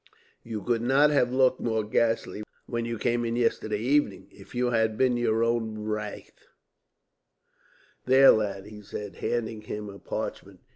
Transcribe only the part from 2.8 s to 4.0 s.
you came in yesterday